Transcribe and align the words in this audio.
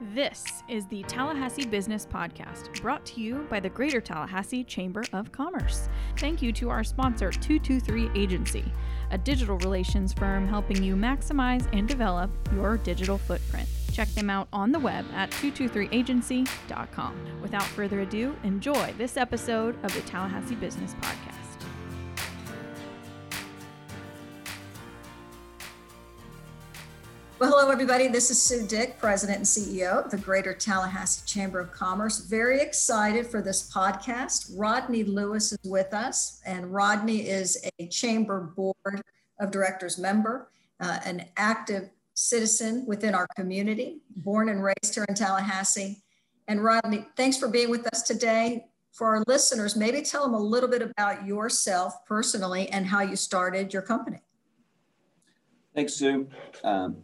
This 0.00 0.62
is 0.68 0.86
the 0.86 1.02
Tallahassee 1.08 1.66
Business 1.66 2.06
Podcast, 2.06 2.80
brought 2.80 3.04
to 3.06 3.20
you 3.20 3.48
by 3.50 3.58
the 3.58 3.68
Greater 3.68 4.00
Tallahassee 4.00 4.62
Chamber 4.62 5.02
of 5.12 5.32
Commerce. 5.32 5.88
Thank 6.18 6.40
you 6.40 6.52
to 6.52 6.70
our 6.70 6.84
sponsor, 6.84 7.32
223 7.32 8.10
Agency, 8.14 8.64
a 9.10 9.18
digital 9.18 9.58
relations 9.58 10.12
firm 10.12 10.46
helping 10.46 10.84
you 10.84 10.94
maximize 10.94 11.68
and 11.72 11.88
develop 11.88 12.30
your 12.54 12.76
digital 12.76 13.18
footprint. 13.18 13.68
Check 13.92 14.06
them 14.10 14.30
out 14.30 14.46
on 14.52 14.70
the 14.70 14.78
web 14.78 15.04
at 15.14 15.32
223agency.com. 15.32 17.40
Without 17.42 17.64
further 17.64 18.02
ado, 18.02 18.36
enjoy 18.44 18.94
this 18.98 19.16
episode 19.16 19.74
of 19.84 19.92
the 19.94 20.00
Tallahassee 20.02 20.54
Business 20.54 20.94
Podcast. 20.94 21.27
Well, 27.38 27.50
hello, 27.50 27.70
everybody. 27.70 28.08
This 28.08 28.32
is 28.32 28.42
Sue 28.42 28.66
Dick, 28.66 28.98
President 28.98 29.38
and 29.38 29.46
CEO 29.46 30.04
of 30.04 30.10
the 30.10 30.16
Greater 30.16 30.52
Tallahassee 30.52 31.24
Chamber 31.24 31.60
of 31.60 31.70
Commerce. 31.70 32.18
Very 32.18 32.60
excited 32.60 33.28
for 33.28 33.40
this 33.40 33.70
podcast. 33.72 34.52
Rodney 34.56 35.04
Lewis 35.04 35.52
is 35.52 35.58
with 35.64 35.94
us, 35.94 36.40
and 36.44 36.74
Rodney 36.74 37.28
is 37.28 37.64
a 37.78 37.86
Chamber 37.86 38.52
Board 38.56 39.02
of 39.38 39.52
Directors 39.52 39.98
member, 39.98 40.50
uh, 40.80 40.98
an 41.04 41.26
active 41.36 41.90
citizen 42.14 42.84
within 42.88 43.14
our 43.14 43.28
community, 43.36 44.00
born 44.16 44.48
and 44.48 44.60
raised 44.60 44.96
here 44.96 45.06
in 45.08 45.14
Tallahassee. 45.14 46.02
And 46.48 46.64
Rodney, 46.64 47.06
thanks 47.16 47.36
for 47.36 47.46
being 47.46 47.70
with 47.70 47.86
us 47.94 48.02
today. 48.02 48.66
For 48.90 49.14
our 49.14 49.22
listeners, 49.28 49.76
maybe 49.76 50.02
tell 50.02 50.24
them 50.24 50.34
a 50.34 50.40
little 50.40 50.68
bit 50.68 50.82
about 50.82 51.24
yourself 51.24 52.04
personally 52.04 52.68
and 52.70 52.84
how 52.84 53.02
you 53.02 53.14
started 53.14 53.72
your 53.72 53.82
company. 53.82 54.18
Thanks, 55.72 55.94
Sue. 55.94 56.26
Um, 56.64 56.96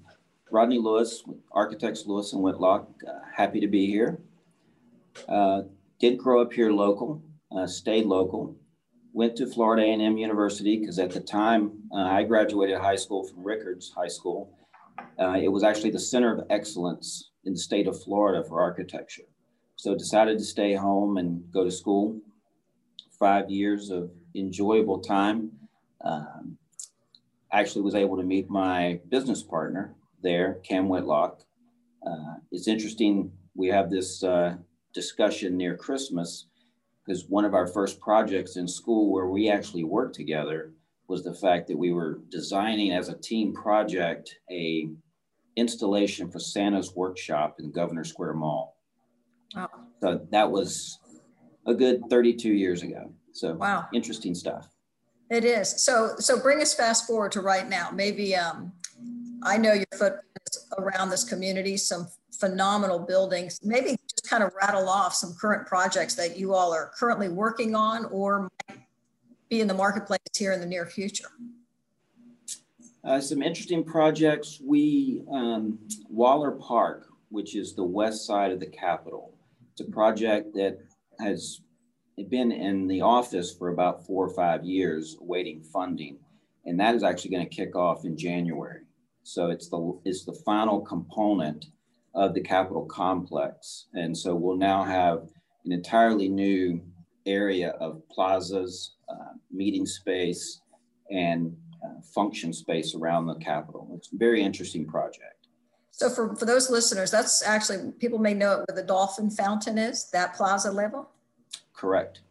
Rodney 0.55 0.79
Lewis, 0.79 1.25
Architects 1.51 2.07
Lewis 2.07 2.33
and 2.33 2.41
Whitlock. 2.41 2.89
Uh, 3.05 3.19
happy 3.37 3.59
to 3.59 3.67
be 3.67 3.87
here. 3.87 4.21
Uh, 5.29 5.63
did 5.99 6.17
grow 6.17 6.41
up 6.41 6.53
here 6.53 6.71
local, 6.71 7.21
uh, 7.51 7.67
stayed 7.67 8.07
local. 8.07 8.55
Went 9.13 9.35
to 9.39 9.49
Florida 9.49 9.83
A&M 9.83 10.17
University 10.17 10.79
because 10.79 11.01
at 11.01 11.11
the 11.11 11.19
time 11.19 11.73
uh, 11.93 12.03
I 12.03 12.23
graduated 12.23 12.79
high 12.79 12.95
school 12.95 13.27
from 13.27 13.43
Rickards 13.43 13.91
High 13.97 14.07
School. 14.07 14.57
Uh, 15.21 15.41
it 15.43 15.49
was 15.49 15.65
actually 15.65 15.91
the 15.91 15.99
center 15.99 16.33
of 16.33 16.47
excellence 16.51 17.31
in 17.45 17.55
the 17.55 17.59
state 17.59 17.89
of 17.89 18.01
Florida 18.01 18.47
for 18.49 18.61
architecture. 18.61 19.25
So 19.75 19.97
decided 19.97 20.39
to 20.39 20.45
stay 20.45 20.75
home 20.75 21.17
and 21.17 21.51
go 21.53 21.65
to 21.65 21.71
school. 21.71 22.21
Five 23.19 23.51
years 23.51 23.91
of 23.91 24.09
enjoyable 24.37 25.01
time. 25.01 25.51
Um, 26.05 26.59
actually 27.51 27.83
was 27.83 27.97
able 27.97 28.17
to 28.17 28.23
meet 28.23 28.49
my 28.49 29.01
business 29.09 29.43
partner 29.43 29.97
there, 30.25 30.61
Cam 30.65 30.89
Whitlock. 30.89 31.41
Uh, 32.05 32.35
it's 32.51 32.67
interesting, 32.67 33.31
we 33.55 33.69
have 33.69 33.91
this 33.91 34.25
uh, 34.25 34.57
discussion 34.93 35.57
near 35.57 35.77
Christmas 35.77 36.49
because 37.07 37.27
one 37.29 37.45
of 37.45 37.55
our 37.55 37.69
first 37.69 38.01
projects 38.01 38.57
in 38.57 38.67
school 38.67 39.13
where 39.13 39.29
we 39.29 39.49
actually 39.49 39.85
worked 39.85 40.17
together 40.17 40.73
was 41.07 41.23
the 41.23 41.35
fact 41.35 41.69
that 41.69 41.79
we 41.79 41.93
were 41.93 42.21
designing 42.31 42.93
as 42.93 43.09
a 43.09 43.19
team 43.19 43.53
project 43.53 44.39
a 44.51 44.89
installation 45.57 46.31
for 46.31 46.41
Santa's 46.41 46.95
workshop 46.97 47.57
in 47.61 47.71
Governor 47.71 48.05
Square 48.05 48.35
Mall. 48.35 48.77
Wow. 49.55 49.69
So 50.03 50.27
that 50.31 50.51
was 50.51 50.99
a 51.67 51.75
good 51.75 52.03
32 52.11 52.51
years 52.51 52.83
ago. 52.83 53.13
So 53.33 53.55
wow, 53.55 53.87
interesting 53.93 54.35
stuff. 54.35 54.69
It 55.31 55.45
is. 55.45 55.85
So 55.85 56.15
so 56.19 56.41
bring 56.41 56.61
us 56.61 56.75
fast 56.75 57.07
forward 57.07 57.33
to 57.33 57.41
right 57.41 57.69
now. 57.69 57.91
Maybe 57.93 58.35
um, 58.35 58.73
I 59.45 59.59
know 59.59 59.75
your 59.75 59.85
footprints 59.93 60.69
around 60.79 61.11
this 61.11 61.25
community, 61.25 61.77
some 61.77 62.09
phenomenal 62.41 62.99
buildings. 62.99 63.61
Maybe 63.63 63.97
just 64.09 64.29
kind 64.29 64.43
of 64.43 64.53
rattle 64.61 64.89
off 64.89 65.15
some 65.15 65.35
current 65.39 65.67
projects 65.67 66.15
that 66.15 66.39
you 66.39 66.55
all 66.55 66.73
are 66.73 66.91
currently 66.99 67.29
working 67.29 67.75
on 67.75 68.07
or 68.07 68.49
might 68.69 68.79
be 69.51 69.61
in 69.61 69.69
the 69.69 69.75
marketplace 69.75 70.19
here 70.37 70.53
in 70.53 70.61
the 70.61 70.67
near 70.67 70.87
future. 70.87 71.29
Uh, 73.05 73.21
some 73.21 73.43
interesting 73.43 73.85
projects. 73.85 74.61
We, 74.65 75.23
um, 75.31 75.79
Waller 76.09 76.53
Park, 76.53 77.09
which 77.29 77.55
is 77.55 77.75
the 77.75 77.85
west 77.85 78.27
side 78.27 78.51
of 78.51 78.61
the 78.61 78.67
Capitol. 78.67 79.35
It's 79.73 79.87
a 79.87 79.93
project 79.93 80.55
that 80.55 80.79
has 81.21 81.61
been 82.31 82.51
in 82.51 82.87
the 82.87 83.03
office 83.03 83.53
for 83.53 83.69
about 83.69 84.07
four 84.07 84.27
or 84.27 84.35
five 84.35 84.65
years 84.65 85.19
awaiting 85.21 85.63
funding. 85.63 86.17
And 86.65 86.81
that 86.81 86.95
is 86.95 87.03
actually 87.03 87.33
going 87.33 87.47
to 87.47 87.55
kick 87.55 87.77
off 87.77 88.07
in 88.07 88.17
January. 88.17 88.84
So 89.25 89.51
it's 89.51 89.69
the 89.69 89.99
it's 90.05 90.25
the 90.25 90.39
final 90.45 90.81
component 90.81 91.67
of 92.15 92.35
the 92.35 92.41
Capitol 92.41 92.85
complex, 92.85 93.87
and 93.95 94.17
so 94.17 94.35
we'll 94.35 94.57
now 94.57 94.85
have 94.85 95.29
an 95.65 95.73
entirely 95.73 96.29
new 96.29 96.81
area 97.27 97.71
of 97.81 98.07
plazas, 98.09 98.93
uh, 99.09 99.33
meeting 99.51 99.87
space, 99.87 100.61
and 101.11 101.57
uh, 101.85 102.01
function 102.15 102.53
space 102.53 102.95
around 102.95 103.27
the 103.27 103.35
Capitol. 103.37 103.91
It's 103.97 104.13
a 104.13 104.17
very 104.17 104.43
interesting 104.43 104.87
project. 104.87 105.49
So 105.91 106.11
for, 106.11 106.35
for 106.35 106.45
those 106.45 106.71
listeners, 106.71 107.11
that's 107.11 107.43
actually, 107.43 107.93
people 107.93 108.19
may 108.19 108.35
know 108.35 108.53
it 108.53 108.65
where 108.69 108.77
the 108.77 108.83
Dolphin 108.83 109.31
Fountain 109.31 109.79
is, 109.79 110.11
that 110.11 110.35
plaza 110.35 110.71
level? 110.71 111.09
Correct. 111.73 112.23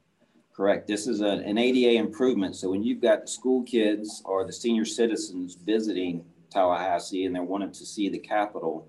Correct. 0.53 0.85
This 0.85 1.07
is 1.07 1.21
a, 1.21 1.29
an 1.29 1.57
ADA 1.57 1.97
improvement. 1.97 2.55
So 2.55 2.69
when 2.69 2.83
you've 2.83 3.01
got 3.01 3.21
the 3.21 3.27
school 3.27 3.63
kids 3.63 4.21
or 4.25 4.45
the 4.45 4.51
senior 4.51 4.85
citizens 4.85 5.55
visiting 5.55 6.25
Tallahassee 6.53 7.25
and 7.25 7.35
they're 7.35 7.43
wanting 7.43 7.71
to 7.71 7.85
see 7.85 8.09
the 8.09 8.19
Capitol. 8.19 8.87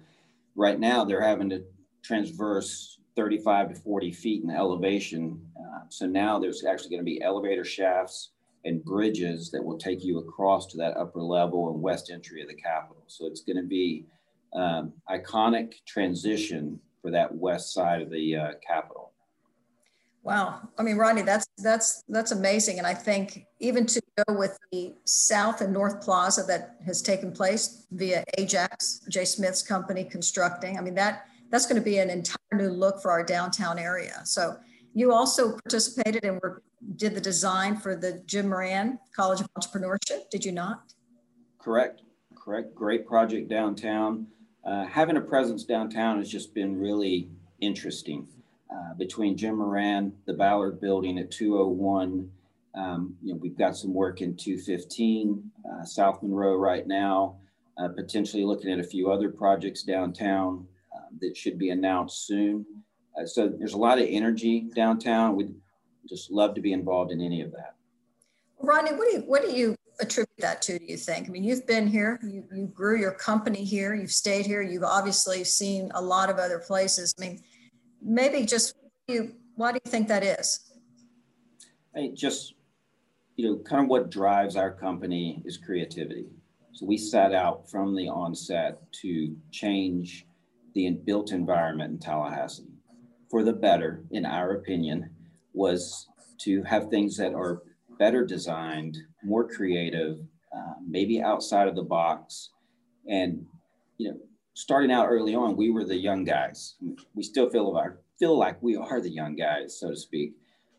Right 0.54 0.78
now, 0.78 1.04
they're 1.04 1.22
having 1.22 1.50
to 1.50 1.64
transverse 2.02 2.98
35 3.16 3.70
to 3.70 3.75
40 3.80 4.12
feet 4.12 4.42
in 4.42 4.50
elevation. 4.50 5.41
Uh, 5.58 5.80
so 5.88 6.06
now 6.06 6.38
there's 6.38 6.64
actually 6.64 6.91
going 6.91 7.00
to 7.00 7.04
be 7.04 7.22
elevator 7.22 7.64
shafts 7.64 8.30
and 8.64 8.84
bridges 8.84 9.50
that 9.50 9.62
will 9.62 9.78
take 9.78 10.04
you 10.04 10.19
across 10.19 10.66
to 10.66 10.76
that 10.78 10.97
upper 10.97 11.22
level 11.22 11.70
and 11.70 11.80
west 11.80 12.10
entry 12.10 12.42
of 12.42 12.48
the 12.48 12.54
Capitol. 12.54 13.02
So 13.06 13.26
it's 13.26 13.42
going 13.42 13.56
to 13.56 13.69
be 13.69 14.06
um, 14.54 14.92
iconic 15.10 15.75
transition 15.86 16.81
for 17.02 17.10
that 17.10 17.34
west 17.34 17.75
side 17.75 18.00
of 18.00 18.10
the 18.10 18.36
uh, 18.36 18.52
Capitol. 18.66 19.03
Wow. 20.24 20.70
I 20.78 20.82
mean, 20.82 20.96
Rodney, 20.96 21.20
that's 21.20 21.46
that's 21.58 22.02
that's 22.08 22.32
amazing. 22.32 22.78
And 22.78 22.86
I 22.86 22.94
think 22.94 23.44
even 23.60 23.84
to 23.84 24.00
go 24.26 24.34
with 24.38 24.58
the 24.72 24.94
South 25.04 25.60
and 25.60 25.70
North 25.70 26.00
Plaza 26.00 26.44
that 26.44 26.76
has 26.86 27.02
taken 27.02 27.30
place 27.30 27.86
via 27.92 28.24
Ajax, 28.38 29.02
J. 29.10 29.26
Smith's 29.26 29.62
company 29.62 30.02
constructing. 30.02 30.78
I 30.78 30.80
mean, 30.80 30.94
that 30.94 31.26
that's 31.50 31.66
going 31.66 31.80
to 31.80 31.84
be 31.84 31.98
an 31.98 32.08
entire 32.08 32.38
new 32.54 32.70
look 32.70 33.02
for 33.02 33.10
our 33.10 33.22
downtown 33.22 33.78
area. 33.78 34.22
So 34.24 34.56
you 34.94 35.12
also 35.12 35.58
participated 35.58 36.24
and 36.24 36.40
were, 36.40 36.62
did 36.96 37.14
the 37.14 37.20
design 37.20 37.76
for 37.76 37.94
the 37.94 38.22
Jim 38.24 38.48
Moran 38.48 38.98
College 39.14 39.40
of 39.40 39.48
Entrepreneurship, 39.58 40.30
did 40.30 40.42
you 40.42 40.52
not? 40.52 40.94
Correct. 41.58 42.00
Correct. 42.34 42.74
Great 42.74 43.06
project 43.06 43.50
downtown. 43.50 44.26
Uh, 44.64 44.86
having 44.86 45.18
a 45.18 45.20
presence 45.20 45.64
downtown 45.64 46.16
has 46.16 46.30
just 46.30 46.54
been 46.54 46.80
really 46.80 47.28
interesting. 47.60 48.26
Uh, 48.74 48.92
between 48.94 49.36
Jim 49.36 49.56
Moran, 49.58 50.12
the 50.26 50.32
Ballard 50.32 50.80
Building 50.80 51.18
at 51.18 51.30
201. 51.30 52.28
Um, 52.74 53.14
you 53.22 53.32
know, 53.32 53.38
we've 53.40 53.56
got 53.56 53.76
some 53.76 53.94
work 53.94 54.20
in 54.20 54.36
215, 54.36 55.48
uh, 55.70 55.84
South 55.84 56.20
Monroe 56.22 56.56
right 56.56 56.84
now, 56.84 57.36
uh, 57.78 57.88
potentially 57.88 58.42
looking 58.44 58.72
at 58.72 58.80
a 58.80 58.84
few 58.84 59.12
other 59.12 59.30
projects 59.30 59.84
downtown 59.84 60.66
um, 60.92 61.18
that 61.20 61.36
should 61.36 61.56
be 61.56 61.70
announced 61.70 62.26
soon. 62.26 62.66
Uh, 63.16 63.24
so 63.24 63.48
there's 63.48 63.74
a 63.74 63.78
lot 63.78 63.98
of 63.98 64.06
energy 64.08 64.68
downtown. 64.74 65.36
We'd 65.36 65.54
just 66.08 66.32
love 66.32 66.54
to 66.56 66.60
be 66.60 66.72
involved 66.72 67.12
in 67.12 67.20
any 67.20 67.42
of 67.42 67.52
that. 67.52 67.76
Rodney, 68.58 68.92
what 68.92 69.08
do 69.08 69.16
you, 69.18 69.22
what 69.22 69.42
do 69.42 69.52
you 69.52 69.76
attribute 70.00 70.38
that 70.38 70.62
to, 70.62 70.80
do 70.80 70.84
you 70.84 70.96
think? 70.96 71.28
I 71.28 71.30
mean, 71.30 71.44
you've 71.44 71.66
been 71.66 71.86
here, 71.86 72.18
you, 72.24 72.42
you 72.52 72.66
grew 72.66 72.98
your 72.98 73.12
company 73.12 73.62
here, 73.62 73.94
you've 73.94 74.10
stayed 74.10 74.46
here, 74.46 74.62
you've 74.62 74.82
obviously 74.82 75.44
seen 75.44 75.93
a 75.94 76.02
lot 76.02 76.28
of 76.28 76.38
other 76.38 76.58
places. 76.58 77.14
I 77.16 77.20
mean, 77.20 77.40
maybe 78.04 78.44
just 78.44 78.76
you, 79.08 79.34
why 79.56 79.72
do 79.72 79.80
you 79.84 79.90
think 79.90 80.08
that 80.08 80.22
is? 80.22 80.60
I 81.96 82.10
just, 82.14 82.54
you 83.36 83.48
know, 83.48 83.58
kind 83.58 83.82
of 83.82 83.88
what 83.88 84.10
drives 84.10 84.56
our 84.56 84.70
company 84.70 85.42
is 85.44 85.56
creativity. 85.56 86.26
So 86.72 86.86
we 86.86 86.98
set 86.98 87.32
out 87.32 87.70
from 87.70 87.96
the 87.96 88.08
onset 88.08 88.80
to 89.02 89.34
change 89.50 90.26
the 90.74 90.90
built 90.90 91.32
environment 91.32 91.92
in 91.92 91.98
Tallahassee 91.98 92.74
for 93.30 93.42
the 93.42 93.52
better, 93.52 94.04
in 94.10 94.26
our 94.26 94.52
opinion, 94.52 95.10
was 95.52 96.08
to 96.38 96.62
have 96.64 96.88
things 96.88 97.16
that 97.16 97.32
are 97.32 97.62
better 97.98 98.24
designed, 98.24 98.98
more 99.22 99.48
creative, 99.48 100.18
uh, 100.56 100.74
maybe 100.86 101.22
outside 101.22 101.68
of 101.68 101.76
the 101.76 101.82
box. 101.82 102.50
And, 103.08 103.46
you 103.98 104.10
know, 104.10 104.18
starting 104.54 104.90
out 104.90 105.08
early 105.08 105.34
on, 105.34 105.56
we 105.56 105.70
were 105.70 105.84
the 105.84 105.96
young 105.96 106.24
guys. 106.24 106.76
We 107.14 107.22
still 107.22 107.50
feel 107.50 107.76
our, 107.76 107.98
feel 108.18 108.38
like 108.38 108.62
we 108.62 108.76
are 108.76 109.00
the 109.00 109.10
young 109.10 109.36
guys, 109.36 109.78
so 109.78 109.90
to 109.90 109.96
speak. 109.96 110.34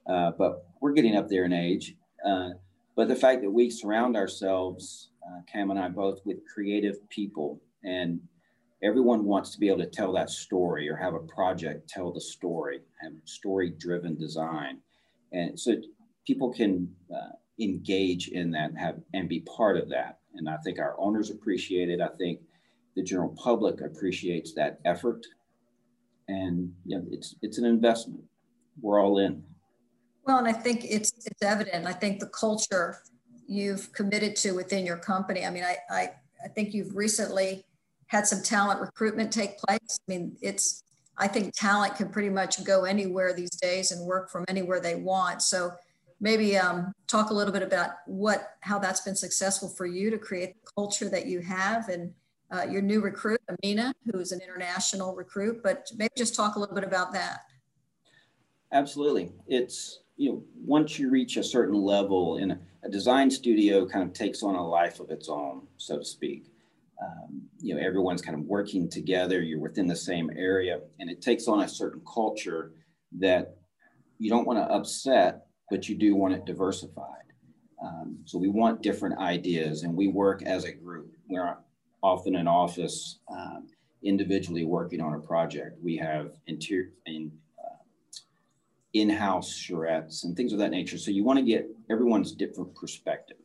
Uh, 0.10 0.32
but 0.38 0.66
we're 0.82 0.94
getting 0.94 1.16
up 1.16 1.30
there 1.30 1.46
in 1.46 1.54
age. 1.54 1.96
Uh, 2.26 2.52
but 2.96 3.08
the 3.08 3.16
fact 3.16 3.42
that 3.42 3.52
we 3.52 3.70
surround 3.70 4.16
ourselves, 4.16 5.10
uh, 5.26 5.42
Cam 5.52 5.72
and 5.72 5.80
I 5.80 5.90
both, 5.90 6.20
with 6.26 6.38
creative 6.52 7.08
people, 7.10 7.62
and 7.84 8.22
everyone 8.82 9.26
wants 9.26 9.52
to 9.52 9.60
be 9.60 9.68
able 9.68 9.80
to 9.80 9.90
tell 9.90 10.14
that 10.14 10.30
story 10.30 10.90
or 10.90 10.96
have 10.96 11.14
a 11.14 11.20
project 11.20 11.90
tell 11.90 12.12
the 12.12 12.22
story, 12.22 12.82
have 13.02 13.14
story 13.26 13.72
driven 13.78 14.16
design. 14.16 14.80
And 15.34 15.60
so 15.60 15.76
people 16.26 16.54
can 16.54 16.96
uh, 17.14 17.36
engage 17.60 18.30
in 18.30 18.52
that 18.52 18.70
and 18.70 18.80
have 18.80 19.00
and 19.14 19.28
be 19.28 19.42
part 19.42 19.78
of 19.78 19.90
that. 19.90 20.20
And 20.36 20.48
I 20.48 20.58
think 20.58 20.80
our 20.80 20.96
owners 21.00 21.30
appreciate 21.30 21.90
it. 21.90 22.00
I 22.00 22.10
think 22.18 22.40
the 22.96 23.04
general 23.04 23.30
public 23.30 23.82
appreciates 23.82 24.54
that 24.54 24.80
effort. 24.86 25.26
And 26.28 26.74
you 26.86 26.98
know, 26.98 27.06
it's 27.12 27.36
it's 27.42 27.58
an 27.58 27.66
investment. 27.66 28.24
We're 28.82 29.02
all 29.02 29.20
in. 29.20 29.44
Well, 30.26 30.40
and 30.40 30.48
I 30.48 30.54
think 30.54 30.86
it's 30.86 31.14
it's 31.26 31.44
evident. 31.44 31.86
I 31.86 31.94
think 31.94 32.20
the 32.20 32.28
culture 32.28 32.98
you've 33.48 33.92
committed 33.94 34.36
to 34.38 34.52
within 34.54 34.86
your 34.86 34.98
company. 34.98 35.46
I 35.46 35.52
mean, 35.52 35.64
I 35.64 35.78
I, 35.90 36.10
I 36.44 36.48
think 36.48 36.74
you've 36.74 36.96
recently 36.96 37.64
had 38.08 38.26
some 38.26 38.42
talent 38.42 38.82
recruitment 38.82 39.32
take 39.32 39.58
place. 39.60 40.00
I 40.00 40.04
mean, 40.08 40.36
it's 40.42 40.84
I 41.18 41.28
think 41.28 41.54
talent 41.54 41.96
can 41.96 42.10
pretty 42.10 42.30
much 42.30 42.64
go 42.64 42.86
anywhere 42.86 43.34
these 43.34 43.52
days 43.52 43.92
and 43.92 44.06
work 44.06 44.30
from 44.30 44.46
anywhere 44.48 44.80
they 44.80 44.96
want. 44.96 45.42
So 45.42 45.72
maybe 46.20 46.58
um, 46.58 46.92
talk 47.08 47.30
a 47.30 47.34
little 47.34 47.54
bit 47.54 47.64
about 47.64 47.92
what 48.06 48.56
how 48.62 48.80
that's 48.80 49.02
been 49.02 49.16
successful 49.16 49.70
for 49.70 49.86
you 49.86 50.10
to 50.10 50.18
create 50.18 50.56
the 50.56 50.72
culture 50.76 51.10
that 51.10 51.28
you 51.28 51.40
have 51.42 51.90
and 51.90 52.14
uh, 52.56 52.66
your 52.70 52.82
new 52.82 53.02
recruit 53.02 53.40
amina 53.50 53.94
who 54.06 54.20
is 54.20 54.32
an 54.32 54.40
international 54.42 55.16
recruit 55.16 55.62
but 55.64 55.92
maybe 55.98 56.12
just 56.18 56.36
talk 56.36 56.56
a 56.56 56.60
little 56.60 56.76
bit 56.76 56.84
about 56.84 57.12
that. 57.14 57.42
Absolutely. 58.72 59.32
It's 59.48 60.00
you 60.18 60.32
know 60.32 60.44
once 60.56 60.98
you 60.98 61.10
reach 61.10 61.38
a 61.38 61.44
certain 61.44 61.76
level 61.76 62.38
in 62.38 62.52
a, 62.52 62.60
a 62.84 62.90
design 62.90 63.30
studio 63.30 63.86
kind 63.86 64.04
of 64.04 64.14
takes 64.14 64.44
on 64.44 64.56
a 64.56 64.68
life 64.68 65.00
of 65.00 65.10
its 65.10 65.30
own 65.30 65.68
so 65.78 65.98
to 65.98 66.06
speak. 66.06 66.52
Um, 67.02 67.42
you 67.60 67.76
know 67.76 67.82
everyone's 67.82 68.22
kind 68.22 68.38
of 68.40 68.46
working 68.46 68.90
together 68.90 69.42
you're 69.42 69.60
within 69.60 69.88
the 69.88 69.96
same 69.96 70.30
area 70.36 70.80
and 71.00 71.10
it 71.10 71.22
takes 71.22 71.48
on 71.48 71.62
a 71.62 71.68
certain 71.68 72.02
culture 72.12 72.72
that 73.20 73.58
you 74.18 74.30
don't 74.30 74.48
want 74.48 74.60
to 74.60 74.74
upset 74.74 75.48
but 75.70 75.90
you 75.90 75.96
do 75.96 76.16
want 76.16 76.34
it 76.34 76.46
diversified. 76.46 77.26
Um, 77.84 78.20
so 78.26 78.38
we 78.38 78.50
want 78.50 78.82
different 78.82 79.18
ideas 79.20 79.84
and 79.84 79.94
we 79.94 80.08
work 80.08 80.44
as 80.44 80.64
a 80.64 80.72
group. 80.72 81.12
We're 81.28 81.58
often 82.12 82.36
in 82.36 82.48
office 82.48 83.20
um, 83.32 83.68
individually 84.04 84.66
working 84.66 85.02
on 85.02 85.14
a 85.16 85.20
project 85.20 85.78
we 85.84 85.96
have 85.98 86.32
interior 86.48 86.92
in, 87.06 87.32
uh, 87.60 87.84
in-house 88.94 89.52
charrettes 89.52 90.24
and 90.24 90.36
things 90.36 90.54
of 90.54 90.60
that 90.60 90.72
nature 90.72 90.98
so 90.98 91.12
you 91.12 91.24
want 91.24 91.40
to 91.40 91.46
get 91.46 91.68
everyone's 91.90 92.32
different 92.32 92.74
perspective 92.76 93.38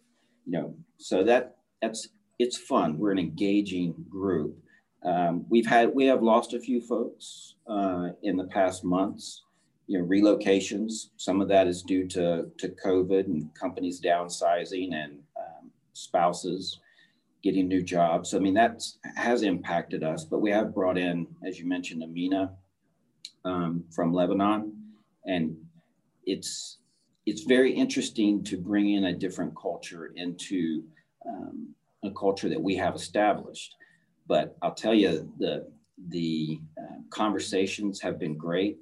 you 0.46 0.52
know 0.52 0.74
so 0.98 1.24
that 1.24 1.56
that's 1.80 2.08
it's 2.40 2.56
fun. 2.56 2.98
We're 2.98 3.12
an 3.12 3.18
engaging 3.18 3.94
group. 4.08 4.56
Um, 5.04 5.44
we've 5.50 5.66
had 5.66 5.94
we 5.94 6.06
have 6.06 6.22
lost 6.22 6.54
a 6.54 6.58
few 6.58 6.80
folks 6.80 7.54
uh, 7.68 8.10
in 8.22 8.36
the 8.36 8.46
past 8.46 8.82
months. 8.82 9.44
You 9.86 9.98
know, 9.98 10.06
relocations. 10.06 11.10
Some 11.16 11.40
of 11.40 11.48
that 11.48 11.66
is 11.66 11.82
due 11.82 12.08
to 12.08 12.46
to 12.58 12.68
COVID 12.84 13.26
and 13.26 13.54
companies 13.54 14.00
downsizing 14.00 14.94
and 14.94 15.18
um, 15.38 15.70
spouses 15.92 16.80
getting 17.42 17.68
new 17.68 17.82
jobs. 17.82 18.34
I 18.34 18.38
mean, 18.38 18.54
that 18.54 18.82
has 19.16 19.42
impacted 19.42 20.02
us. 20.02 20.24
But 20.24 20.40
we 20.40 20.50
have 20.50 20.74
brought 20.74 20.98
in, 20.98 21.26
as 21.46 21.58
you 21.58 21.66
mentioned, 21.66 22.02
Amina 22.02 22.52
um, 23.44 23.84
from 23.90 24.12
Lebanon, 24.12 24.72
and 25.24 25.56
it's 26.24 26.78
it's 27.26 27.42
very 27.44 27.72
interesting 27.72 28.42
to 28.44 28.56
bring 28.56 28.94
in 28.94 29.04
a 29.04 29.12
different 29.12 29.54
culture 29.56 30.12
into 30.16 30.82
um, 31.26 31.74
a 32.02 32.10
culture 32.10 32.48
that 32.48 32.60
we 32.60 32.76
have 32.76 32.94
established. 32.94 33.76
But 34.26 34.56
I'll 34.62 34.74
tell 34.74 34.94
you, 34.94 35.32
the 35.38 35.70
the 36.08 36.60
uh, 36.78 36.96
conversations 37.10 38.00
have 38.00 38.18
been 38.18 38.36
great. 38.36 38.78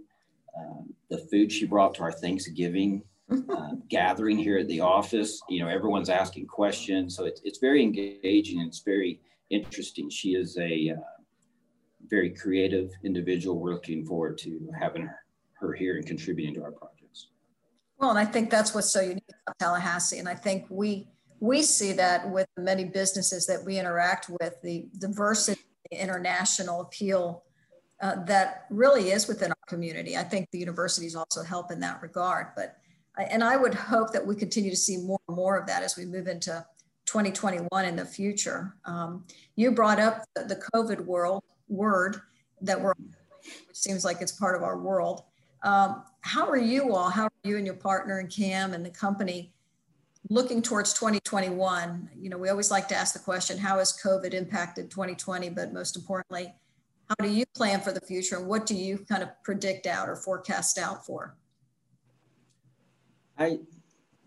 Um, 0.58 0.94
the 1.10 1.18
food 1.30 1.52
she 1.52 1.66
brought 1.66 1.94
to 1.94 2.02
our 2.02 2.12
Thanksgiving 2.12 3.02
uh, 3.30 3.70
gathering 3.88 4.38
here 4.38 4.58
at 4.58 4.68
the 4.68 4.80
office, 4.80 5.40
you 5.48 5.60
know, 5.60 5.68
everyone's 5.68 6.08
asking 6.08 6.46
questions, 6.46 7.16
so 7.16 7.24
it's 7.24 7.40
it's 7.44 7.58
very 7.58 7.82
engaging 7.82 8.60
and 8.60 8.68
it's 8.68 8.80
very 8.80 9.20
interesting. 9.50 10.08
She 10.10 10.30
is 10.30 10.56
a 10.58 10.94
uh, 10.96 11.22
very 12.08 12.30
creative 12.30 12.90
individual. 13.04 13.58
We're 13.58 13.74
looking 13.74 14.04
forward 14.04 14.38
to 14.38 14.70
having 14.78 15.02
her, 15.02 15.16
her 15.60 15.72
here 15.72 15.96
and 15.96 16.06
contributing 16.06 16.54
to 16.54 16.62
our 16.62 16.72
projects. 16.72 17.28
Well, 17.98 18.10
and 18.10 18.18
I 18.18 18.24
think 18.24 18.50
that's 18.50 18.74
what's 18.74 18.90
so 18.90 19.00
unique 19.00 19.24
about 19.46 19.58
Tallahassee, 19.58 20.18
and 20.18 20.28
I 20.28 20.34
think 20.34 20.66
we 20.70 21.08
we 21.40 21.62
see 21.62 21.92
that 21.92 22.28
with 22.30 22.46
many 22.56 22.84
businesses 22.84 23.46
that 23.46 23.64
we 23.64 23.78
interact 23.78 24.28
with, 24.28 24.60
the 24.62 24.88
diversity, 24.98 25.60
the 25.90 26.00
international 26.02 26.80
appeal 26.80 27.44
uh, 28.00 28.24
that 28.24 28.64
really 28.70 29.10
is 29.10 29.28
within 29.28 29.50
our 29.50 29.66
community. 29.68 30.16
I 30.16 30.24
think 30.24 30.48
the 30.50 30.58
universities 30.58 31.14
also 31.14 31.42
help 31.42 31.70
in 31.70 31.80
that 31.80 32.02
regard. 32.02 32.48
But 32.56 32.76
and 33.30 33.42
I 33.42 33.56
would 33.56 33.74
hope 33.74 34.12
that 34.12 34.26
we 34.26 34.34
continue 34.34 34.70
to 34.70 34.76
see 34.76 34.96
more 34.98 35.20
and 35.28 35.36
more 35.36 35.58
of 35.58 35.66
that 35.66 35.82
as 35.82 35.96
we 35.96 36.04
move 36.04 36.28
into 36.28 36.64
2021 37.06 37.84
in 37.84 37.96
the 37.96 38.04
future. 38.04 38.76
Um, 38.84 39.24
you 39.56 39.70
brought 39.72 39.98
up 39.98 40.24
the, 40.34 40.60
COVID 40.74 41.04
world 41.04 41.42
word 41.68 42.20
that 42.60 42.80
we're, 42.80 42.94
which 43.66 43.76
seems 43.76 44.04
like 44.04 44.20
it's 44.20 44.32
part 44.32 44.56
of 44.56 44.62
our 44.62 44.78
world. 44.78 45.22
Um, 45.64 46.04
how 46.20 46.48
are 46.48 46.58
you 46.58 46.94
all? 46.94 47.10
How 47.10 47.24
are 47.24 47.32
you 47.44 47.56
and 47.56 47.66
your 47.66 47.76
partner 47.76 48.18
and 48.18 48.30
Cam 48.30 48.74
and 48.74 48.84
the 48.84 48.90
company 48.90 49.52
looking 50.30 50.60
towards 50.60 50.92
2021, 50.92 52.10
you 52.18 52.28
know, 52.28 52.36
we 52.36 52.48
always 52.48 52.70
like 52.70 52.88
to 52.88 52.94
ask 52.94 53.14
the 53.14 53.18
question, 53.18 53.56
how 53.56 53.78
has 53.78 53.98
COVID 54.04 54.34
impacted 54.34 54.90
2020? 54.90 55.48
But 55.50 55.72
most 55.72 55.96
importantly, 55.96 56.54
how 57.08 57.14
do 57.22 57.30
you 57.30 57.44
plan 57.54 57.80
for 57.80 57.92
the 57.92 58.00
future 58.00 58.36
and 58.36 58.46
what 58.46 58.66
do 58.66 58.74
you 58.74 58.98
kind 59.08 59.22
of 59.22 59.30
predict 59.42 59.86
out 59.86 60.08
or 60.08 60.16
forecast 60.16 60.78
out 60.78 61.06
for? 61.06 61.36
I, 63.38 63.60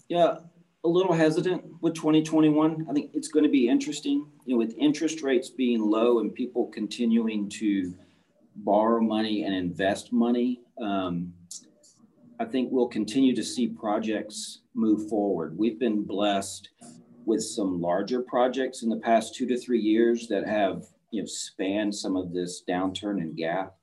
yeah, 0.07 0.37
a 0.83 0.87
little 0.87 1.13
hesitant 1.13 1.63
with 1.81 1.93
2021. 1.95 2.87
I 2.89 2.93
think 2.93 3.11
it's 3.13 3.27
going 3.27 3.43
to 3.43 3.49
be 3.49 3.67
interesting, 3.67 4.25
you 4.45 4.55
know, 4.55 4.57
with 4.57 4.73
interest 4.77 5.21
rates 5.21 5.49
being 5.49 5.81
low 5.81 6.19
and 6.19 6.33
people 6.33 6.67
continuing 6.67 7.49
to 7.49 7.93
borrow 8.55 9.01
money 9.01 9.43
and 9.43 9.53
invest 9.53 10.11
money. 10.13 10.61
Um, 10.81 11.33
I 12.39 12.45
think 12.45 12.69
we'll 12.71 12.87
continue 12.87 13.35
to 13.35 13.43
see 13.43 13.67
projects 13.67 14.61
move 14.73 15.09
forward. 15.09 15.57
We've 15.57 15.79
been 15.79 16.03
blessed 16.03 16.69
with 17.25 17.43
some 17.43 17.79
larger 17.79 18.21
projects 18.21 18.81
in 18.81 18.89
the 18.89 18.97
past 18.97 19.35
two 19.35 19.45
to 19.47 19.57
three 19.57 19.79
years 19.79 20.27
that 20.29 20.47
have 20.47 20.85
you 21.11 21.21
know 21.21 21.27
spanned 21.27 21.93
some 21.93 22.15
of 22.15 22.33
this 22.33 22.63
downturn 22.67 23.21
and 23.21 23.37
gap 23.37 23.75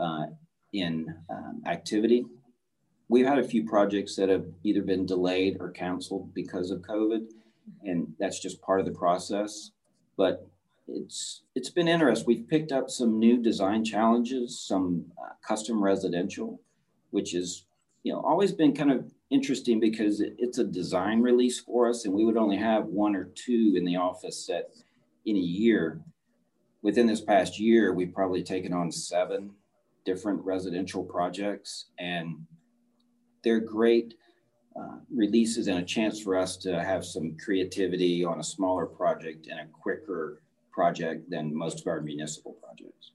uh, 0.00 0.26
in 0.72 1.12
um, 1.28 1.62
activity. 1.66 2.24
We've 3.08 3.26
had 3.26 3.38
a 3.38 3.44
few 3.44 3.64
projects 3.64 4.16
that 4.16 4.28
have 4.28 4.46
either 4.64 4.82
been 4.82 5.06
delayed 5.06 5.56
or 5.60 5.70
canceled 5.70 6.34
because 6.34 6.70
of 6.70 6.82
COVID, 6.82 7.26
and 7.82 8.12
that's 8.18 8.40
just 8.40 8.60
part 8.60 8.80
of 8.80 8.86
the 8.86 8.92
process. 8.92 9.70
But 10.16 10.46
it's 10.86 11.42
it's 11.54 11.70
been 11.70 11.88
interesting. 11.88 12.26
We've 12.26 12.48
picked 12.48 12.72
up 12.72 12.90
some 12.90 13.18
new 13.18 13.42
design 13.42 13.84
challenges, 13.84 14.60
some 14.60 15.06
uh, 15.22 15.32
custom 15.46 15.82
residential, 15.82 16.60
which 17.10 17.34
is 17.34 17.64
you 18.02 18.12
know 18.12 18.20
always 18.20 18.52
been 18.52 18.74
kind 18.74 18.92
of 18.92 19.10
interesting 19.30 19.80
because 19.80 20.20
it's 20.20 20.58
a 20.58 20.64
design 20.64 21.20
release 21.20 21.60
for 21.60 21.88
us 21.88 22.04
and 22.04 22.14
we 22.14 22.24
would 22.24 22.36
only 22.36 22.56
have 22.56 22.86
one 22.86 23.14
or 23.14 23.24
two 23.34 23.74
in 23.76 23.84
the 23.84 23.96
office 23.96 24.46
set 24.46 24.70
in 25.26 25.36
a 25.36 25.38
year 25.38 26.00
within 26.80 27.06
this 27.06 27.20
past 27.20 27.60
year 27.60 27.92
we've 27.92 28.14
probably 28.14 28.42
taken 28.42 28.72
on 28.72 28.90
seven 28.90 29.50
different 30.06 30.42
residential 30.42 31.04
projects 31.04 31.90
and 31.98 32.38
they're 33.42 33.60
great 33.60 34.14
uh, 34.78 34.98
releases 35.12 35.66
and 35.66 35.78
a 35.78 35.84
chance 35.84 36.20
for 36.20 36.36
us 36.36 36.56
to 36.56 36.82
have 36.82 37.04
some 37.04 37.36
creativity 37.42 38.24
on 38.24 38.40
a 38.40 38.44
smaller 38.44 38.86
project 38.86 39.46
and 39.48 39.60
a 39.60 39.66
quicker 39.66 40.42
project 40.72 41.28
than 41.30 41.54
most 41.54 41.80
of 41.80 41.86
our 41.86 42.00
municipal 42.00 42.52
projects 42.52 43.12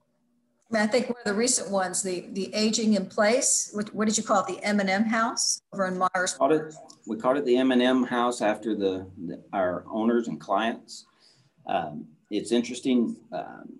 I 0.82 0.88
think 0.88 1.10
one 1.10 1.18
of 1.20 1.26
the 1.26 1.34
recent 1.34 1.70
ones, 1.70 2.02
the 2.02 2.26
the 2.32 2.54
aging 2.54 2.94
in 2.94 3.06
place. 3.06 3.70
What, 3.74 3.94
what 3.94 4.08
did 4.08 4.18
you 4.18 4.24
call 4.24 4.44
it? 4.44 4.48
The 4.48 4.64
M 4.64 4.80
and 4.80 4.90
M 4.90 5.04
House 5.04 5.62
over 5.74 5.86
in 5.86 5.98
Myers. 5.98 6.34
Called 6.34 6.54
it, 6.54 6.74
we 7.06 7.18
called 7.18 7.38
it 7.38 7.46
the 7.46 7.58
M 7.58 7.72
and 7.72 7.82
M 7.82 8.04
House 8.04 8.42
after 8.42 8.76
the, 8.76 9.08
the, 9.26 9.44
our 9.54 9.86
owners 9.92 10.28
and 10.28 10.40
clients. 10.40 11.06
Um, 11.68 12.06
it's 12.32 12.52
interesting. 12.52 13.18
Um, 13.32 13.80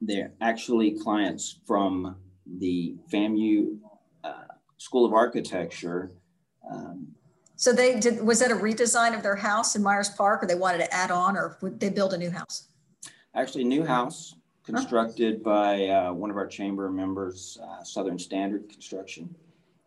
they're 0.00 0.32
actually 0.40 0.98
clients 0.98 1.60
from 1.66 2.16
the 2.58 2.96
FAMU 3.12 3.78
uh, 4.24 4.32
School 4.78 5.04
of 5.04 5.12
Architecture. 5.12 6.12
Um, 6.70 7.08
so 7.56 7.72
they 7.72 7.98
did. 7.98 8.20
Was 8.24 8.38
that 8.38 8.50
a 8.50 8.54
redesign 8.54 9.14
of 9.16 9.22
their 9.22 9.36
house 9.36 9.74
in 9.76 9.82
Myers 9.82 10.10
Park, 10.10 10.42
or 10.42 10.46
they 10.46 10.54
wanted 10.54 10.78
to 10.78 10.94
add 10.94 11.10
on, 11.10 11.36
or 11.36 11.58
would 11.60 11.80
they 11.80 11.90
build 11.90 12.14
a 12.14 12.18
new 12.18 12.30
house? 12.30 12.68
Actually, 13.34 13.64
new 13.64 13.84
house 13.84 14.36
constructed 14.64 15.42
by 15.42 15.86
uh, 15.86 16.12
one 16.12 16.30
of 16.30 16.36
our 16.36 16.46
chamber 16.46 16.90
members, 16.90 17.58
uh, 17.62 17.82
Southern 17.82 18.18
Standard 18.18 18.68
Construction. 18.68 19.34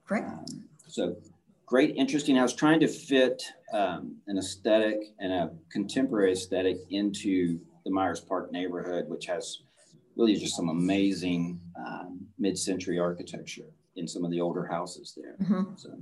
Great. 0.06 0.24
Um, 0.24 0.46
so 0.88 1.16
great, 1.66 1.96
interesting. 1.96 2.38
I 2.38 2.42
was 2.42 2.54
trying 2.54 2.80
to 2.80 2.88
fit 2.88 3.44
um, 3.72 4.18
an 4.28 4.38
aesthetic 4.38 4.98
and 5.20 5.32
a 5.32 5.52
contemporary 5.72 6.34
aesthetic 6.34 6.78
into 6.90 7.60
the 7.86 7.92
Myers 7.92 8.20
Park 8.20 8.52
neighborhood, 8.52 9.08
which 9.08 9.28
has 9.28 9.62
really 10.18 10.36
just 10.36 10.56
some 10.56 10.70
amazing 10.70 11.60
um, 11.78 12.20
mid-century 12.38 13.00
architecture 13.00 13.70
in 13.96 14.08
some 14.08 14.24
of 14.24 14.32
the 14.32 14.42
older 14.42 14.66
houses 14.66 15.18
there. 15.18 15.36
Mm-hmm. 15.42 15.76
So, 15.76 15.98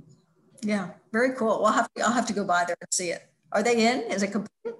yeah, 0.62 0.90
very 1.12 1.34
cool. 1.34 1.62
Well, 1.62 1.66
I'll 1.66 1.72
have, 1.72 1.94
to, 1.94 2.02
I'll 2.02 2.12
have 2.12 2.26
to 2.26 2.32
go 2.32 2.44
by 2.44 2.64
there 2.64 2.76
and 2.80 2.88
see 2.92 3.10
it. 3.10 3.28
Are 3.52 3.62
they 3.62 3.86
in? 3.86 4.02
Is 4.12 4.22
it 4.22 4.32
complete? 4.32 4.74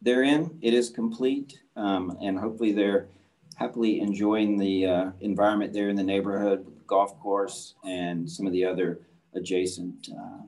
They're 0.00 0.22
in. 0.22 0.58
It 0.62 0.74
is 0.74 0.90
complete, 0.90 1.60
um, 1.76 2.16
and 2.22 2.38
hopefully 2.38 2.72
they're 2.72 3.08
happily 3.56 4.00
enjoying 4.00 4.58
the 4.58 4.86
uh, 4.86 5.10
environment 5.20 5.72
there 5.72 5.88
in 5.88 5.96
the 5.96 6.02
neighborhood, 6.02 6.66
golf 6.86 7.18
course, 7.20 7.74
and 7.84 8.30
some 8.30 8.46
of 8.46 8.52
the 8.52 8.64
other 8.64 9.00
adjacent 9.34 10.08
uh, 10.10 10.42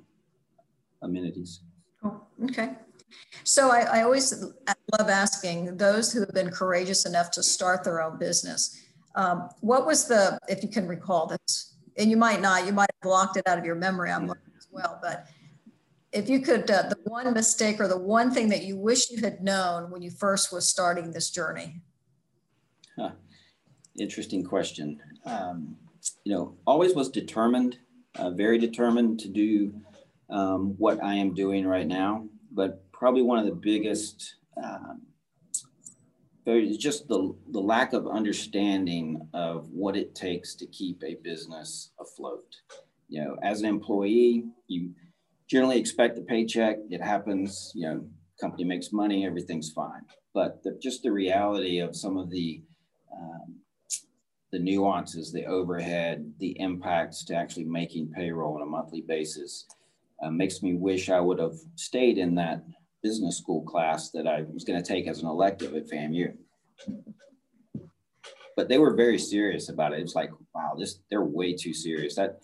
amenities. 1.03 1.61
Oh, 2.05 2.21
okay. 2.45 2.75
So 3.45 3.71
I, 3.71 3.81
I, 3.99 4.03
always 4.03 4.45
love 4.99 5.09
asking 5.09 5.77
those 5.77 6.13
who 6.13 6.21
have 6.21 6.35
been 6.35 6.51
courageous 6.51 7.07
enough 7.07 7.31
to 7.33 7.43
start 7.43 7.85
their 7.85 8.03
own 8.03 8.19
business. 8.19 8.83
Um, 9.15 9.49
what 9.61 9.87
was 9.87 10.07
the, 10.07 10.39
if 10.49 10.63
you 10.63 10.69
can 10.69 10.87
recall 10.87 11.27
this, 11.27 11.76
and 11.99 12.11
you 12.11 12.17
might 12.17 12.41
not, 12.41 12.67
you 12.67 12.73
might 12.73 12.91
have 12.93 13.03
blocked 13.03 13.37
it 13.37 13.47
out 13.47 13.59
of 13.59 13.65
your 13.65 13.75
memory, 13.75 14.11
I'm 14.11 14.27
looking 14.27 14.53
as 14.57 14.69
well, 14.71 14.99
but 15.03 15.27
if 16.13 16.29
you 16.29 16.41
could, 16.41 16.71
uh, 16.71 16.89
the 16.89 16.99
one 17.05 17.33
mistake 17.35 17.81
or 17.81 17.89
the 17.89 17.99
one 17.99 18.31
thing 18.31 18.49
that 18.49 18.65
you 18.65 18.77
wish 18.77 19.11
you 19.11 19.21
had 19.21 19.43
known 19.43 19.91
when 19.91 20.03
you 20.03 20.11
first 20.11 20.53
was 20.53 20.69
starting 20.69 21.13
this 21.13 21.31
journey? 21.31 21.83
Huh. 22.99 23.11
Interesting 23.99 24.45
question. 24.45 25.01
Um, 25.25 25.77
you 26.25 26.33
know, 26.33 26.57
always 26.67 26.95
was 26.95 27.09
determined, 27.09 27.79
uh, 28.17 28.31
very 28.31 28.59
determined 28.59 29.21
to 29.21 29.29
do 29.29 29.75
um, 30.31 30.75
what 30.79 31.03
I 31.03 31.15
am 31.15 31.35
doing 31.35 31.67
right 31.67 31.87
now. 31.87 32.27
But 32.53 32.91
probably 32.93 33.23
one 33.23 33.39
of 33.39 33.45
the 33.45 33.53
biggest, 33.53 34.37
um, 34.63 35.03
is 36.55 36.77
just 36.77 37.09
the, 37.09 37.35
the 37.51 37.61
lack 37.61 37.93
of 37.93 38.07
understanding 38.07 39.29
of 39.35 39.69
what 39.71 39.97
it 39.97 40.15
takes 40.15 40.55
to 40.57 40.67
keep 40.67 41.03
a 41.03 41.17
business 41.23 41.91
afloat. 42.01 42.55
You 43.09 43.25
know, 43.25 43.37
as 43.43 43.61
an 43.61 43.67
employee, 43.67 44.45
you 44.69 44.91
generally 45.49 45.79
expect 45.79 46.17
the 46.17 46.23
paycheck. 46.23 46.79
It 46.91 47.03
happens, 47.03 47.73
you 47.75 47.87
know, 47.87 48.05
company 48.41 48.65
makes 48.65 48.93
money, 48.93 49.27
everything's 49.27 49.73
fine. 49.73 50.03
But 50.35 50.63
the, 50.63 50.79
just 50.81 51.03
the 51.03 51.13
reality 51.13 51.81
of 51.81 51.97
some 51.97 52.17
of 52.17 52.31
the 52.31 52.63
um, 53.13 53.57
the 54.53 54.59
nuances, 54.59 55.33
the 55.33 55.45
overhead, 55.47 56.33
the 56.39 56.59
impacts 56.61 57.25
to 57.25 57.35
actually 57.35 57.65
making 57.65 58.13
payroll 58.13 58.57
on 58.57 58.63
a 58.63 58.67
monthly 58.67 59.03
basis 59.03 59.67
uh, 60.23 60.31
makes 60.31 60.63
me 60.63 60.75
wish 60.75 61.11
I 61.11 61.21
would 61.21 61.39
have 61.39 61.57
stayed 61.75 62.19
in 62.19 62.35
that 62.37 62.65
business 63.07 63.39
school 63.39 63.63
class 63.63 64.11
that 64.11 64.27
I 64.27 64.43
was 64.53 64.65
going 64.65 64.83
to 64.83 64.89
take 64.89 65.07
as 65.07 65.23
an 65.23 65.29
elective 65.29 65.77
at 65.77 65.89
FAMU. 65.89 66.35
But 68.57 68.69
they 68.69 68.79
were 68.79 68.95
very 68.95 69.19
serious 69.19 69.69
about 69.69 69.93
it. 69.93 70.01
It's 70.01 70.17
like, 70.17 70.31
wow, 70.53 70.75
this 70.77 70.99
they're 71.09 71.23
way 71.23 71.55
too 71.55 71.73
serious. 71.73 72.17
That 72.17 72.41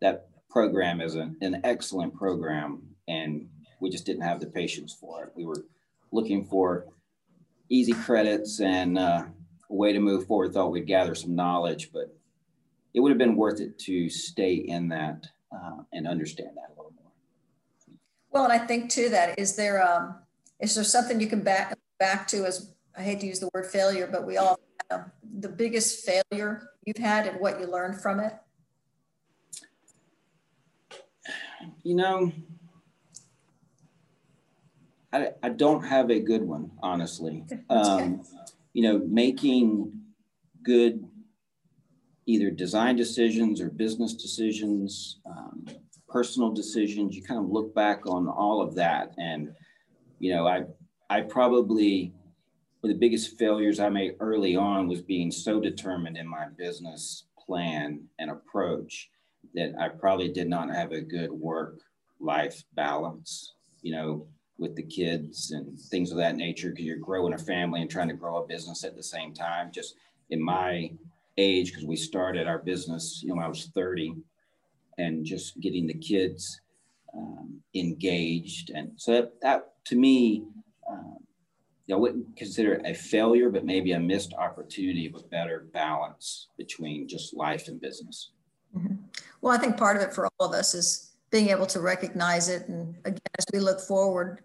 that 0.00 0.28
program 0.48 1.00
is 1.00 1.16
an, 1.16 1.36
an 1.40 1.62
excellent 1.64 2.14
program, 2.14 2.82
and 3.08 3.48
we 3.80 3.90
just 3.90 4.06
didn't 4.06 4.22
have 4.22 4.38
the 4.38 4.46
patience 4.46 4.92
for 5.00 5.24
it. 5.24 5.32
We 5.34 5.46
were 5.46 5.64
looking 6.12 6.44
for 6.44 6.86
easy 7.68 7.92
credits 7.92 8.60
and 8.60 8.96
uh, 8.96 9.24
a 9.68 9.74
way 9.74 9.92
to 9.92 9.98
move 9.98 10.26
forward. 10.26 10.52
Thought 10.52 10.70
we'd 10.70 10.86
gather 10.86 11.16
some 11.16 11.34
knowledge, 11.34 11.90
but 11.92 12.14
it 12.94 13.00
would 13.00 13.10
have 13.10 13.18
been 13.18 13.34
worth 13.34 13.60
it 13.60 13.78
to 13.80 14.08
stay 14.08 14.54
in 14.54 14.90
that 14.90 15.26
uh, 15.50 15.82
and 15.92 16.06
understand 16.06 16.50
that 16.56 16.68
a 16.68 16.76
little 16.76 16.92
more. 16.92 17.03
Well, 18.34 18.42
and 18.42 18.52
I 18.52 18.58
think 18.58 18.90
too 18.90 19.10
that 19.10 19.38
is 19.38 19.54
there 19.54 19.80
um, 19.80 20.16
is 20.58 20.74
there 20.74 20.82
something 20.82 21.20
you 21.20 21.28
can 21.28 21.40
back 21.40 21.78
back 22.00 22.26
to 22.28 22.44
as 22.44 22.74
I 22.98 23.02
hate 23.02 23.20
to 23.20 23.26
use 23.26 23.38
the 23.38 23.48
word 23.54 23.66
failure, 23.66 24.08
but 24.10 24.26
we 24.26 24.38
all 24.38 24.58
have 24.90 25.12
the 25.38 25.48
biggest 25.48 26.04
failure 26.04 26.70
you've 26.84 26.96
had 26.96 27.28
and 27.28 27.40
what 27.40 27.60
you 27.60 27.66
learned 27.66 28.00
from 28.00 28.18
it. 28.18 28.34
You 31.84 31.94
know, 31.94 32.32
I, 35.12 35.30
I 35.42 35.48
don't 35.50 35.84
have 35.84 36.10
a 36.10 36.18
good 36.18 36.42
one, 36.42 36.72
honestly. 36.82 37.44
Um, 37.70 38.22
you 38.72 38.82
know, 38.82 38.98
making 39.06 39.92
good 40.64 41.06
either 42.26 42.50
design 42.50 42.96
decisions 42.96 43.60
or 43.60 43.70
business 43.70 44.14
decisions, 44.14 45.20
um, 45.24 45.66
personal 46.14 46.52
decisions, 46.52 47.16
you 47.16 47.22
kind 47.24 47.40
of 47.40 47.50
look 47.50 47.74
back 47.74 48.06
on 48.06 48.28
all 48.28 48.62
of 48.62 48.76
that. 48.76 49.12
And, 49.18 49.52
you 50.20 50.32
know, 50.32 50.46
I, 50.46 50.62
I 51.10 51.22
probably, 51.22 52.12
one 52.80 52.92
of 52.92 52.96
the 52.96 53.04
biggest 53.04 53.36
failures 53.36 53.80
I 53.80 53.88
made 53.88 54.14
early 54.20 54.54
on 54.54 54.86
was 54.86 55.02
being 55.02 55.32
so 55.32 55.58
determined 55.58 56.16
in 56.16 56.28
my 56.28 56.46
business 56.56 57.24
plan 57.36 58.04
and 58.20 58.30
approach 58.30 59.10
that 59.54 59.74
I 59.76 59.88
probably 59.88 60.28
did 60.28 60.48
not 60.48 60.72
have 60.72 60.92
a 60.92 61.00
good 61.00 61.32
work 61.32 61.80
life 62.20 62.62
balance, 62.74 63.54
you 63.82 63.90
know, 63.90 64.28
with 64.56 64.76
the 64.76 64.84
kids 64.84 65.50
and 65.50 65.76
things 65.90 66.12
of 66.12 66.18
that 66.18 66.36
nature 66.36 66.70
because 66.70 66.84
you're 66.84 66.96
growing 66.98 67.34
a 67.34 67.38
family 67.38 67.82
and 67.82 67.90
trying 67.90 68.08
to 68.08 68.14
grow 68.14 68.36
a 68.36 68.46
business 68.46 68.84
at 68.84 68.94
the 68.94 69.02
same 69.02 69.34
time. 69.34 69.72
Just 69.72 69.96
in 70.30 70.40
my 70.40 70.92
age, 71.38 71.72
because 71.72 71.84
we 71.84 71.96
started 71.96 72.46
our 72.46 72.60
business, 72.60 73.20
you 73.20 73.30
know, 73.30 73.34
when 73.34 73.44
I 73.44 73.48
was 73.48 73.66
30 73.74 74.14
and 74.98 75.24
just 75.24 75.60
getting 75.60 75.86
the 75.86 75.94
kids 75.94 76.60
um, 77.16 77.60
engaged. 77.74 78.70
And 78.70 78.92
so 78.96 79.12
that, 79.12 79.40
that 79.42 79.72
to 79.86 79.96
me, 79.96 80.44
um, 80.90 81.18
I 81.92 81.96
wouldn't 81.96 82.36
consider 82.36 82.74
it 82.74 82.86
a 82.86 82.94
failure, 82.94 83.50
but 83.50 83.64
maybe 83.64 83.92
a 83.92 84.00
missed 84.00 84.34
opportunity 84.34 85.06
of 85.06 85.14
a 85.14 85.28
better 85.28 85.66
balance 85.72 86.48
between 86.56 87.06
just 87.06 87.34
life 87.34 87.68
and 87.68 87.80
business. 87.80 88.30
Mm-hmm. 88.76 88.94
Well, 89.40 89.54
I 89.54 89.58
think 89.58 89.76
part 89.76 89.96
of 89.96 90.02
it 90.02 90.14
for 90.14 90.26
all 90.26 90.48
of 90.48 90.54
us 90.54 90.74
is 90.74 91.12
being 91.30 91.50
able 91.50 91.66
to 91.66 91.80
recognize 91.80 92.48
it. 92.48 92.68
And 92.68 92.96
again, 93.04 93.20
as 93.38 93.44
we 93.52 93.60
look 93.60 93.80
forward, 93.80 94.42